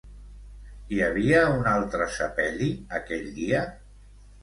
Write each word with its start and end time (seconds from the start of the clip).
Hi 0.95 1.01
havia 1.09 1.43
un 1.59 1.71
altre 1.73 2.09
sepeli 2.17 2.73
aquell 3.01 3.33
dia? 3.41 3.65